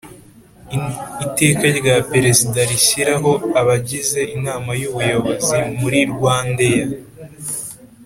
[1.25, 6.87] Iteka rya Perezida rishyiraho abagize Inama y Ubuyobozi muri Rwandaair